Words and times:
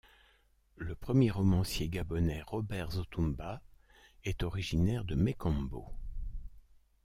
Le 0.77 0.95
premier 0.95 1.29
romancier 1.29 1.87
gabonais, 1.87 2.41
Robert 2.41 2.89
Zotoumbat, 2.93 3.61
est 4.23 4.41
originaire 4.41 5.05
de 5.05 5.13
Mékambo. 5.13 5.85